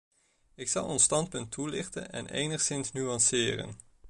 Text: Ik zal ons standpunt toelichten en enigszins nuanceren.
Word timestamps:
Ik 0.55 0.67
zal 0.69 0.85
ons 0.87 1.03
standpunt 1.03 1.51
toelichten 1.51 2.11
en 2.11 2.27
enigszins 2.29 2.91
nuanceren. 2.91 3.75